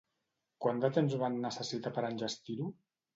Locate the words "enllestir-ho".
2.09-2.71